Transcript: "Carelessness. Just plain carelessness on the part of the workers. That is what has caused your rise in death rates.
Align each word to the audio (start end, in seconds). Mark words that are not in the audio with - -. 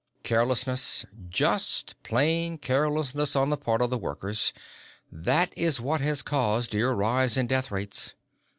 "Carelessness. 0.23 1.05
Just 1.29 1.93
plain 2.01 2.57
carelessness 2.57 3.35
on 3.35 3.51
the 3.51 3.55
part 3.55 3.83
of 3.83 3.91
the 3.91 3.99
workers. 3.99 4.51
That 5.11 5.53
is 5.55 5.79
what 5.79 6.01
has 6.01 6.23
caused 6.23 6.73
your 6.73 6.95
rise 6.95 7.37
in 7.37 7.45
death 7.45 7.69
rates. 7.69 8.15